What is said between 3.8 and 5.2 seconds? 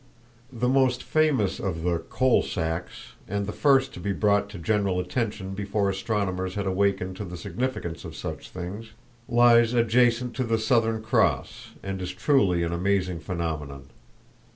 to be brought to general